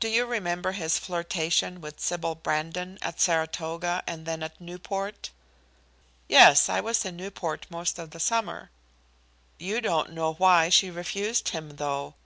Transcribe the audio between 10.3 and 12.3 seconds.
why she refused him, though.